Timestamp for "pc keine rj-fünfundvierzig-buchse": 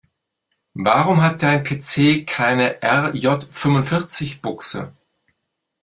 1.63-4.95